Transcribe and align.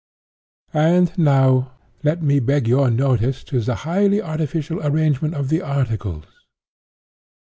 And, 0.73 1.15
now, 1.15 1.73
let 2.01 2.23
me 2.23 2.39
beg 2.39 2.67
your 2.67 2.89
notice 2.89 3.43
to 3.43 3.59
the 3.61 3.75
highly 3.85 4.19
artificial 4.19 4.83
arrangement 4.83 5.35
of 5.35 5.49
the 5.49 5.61
articles. 5.61 6.25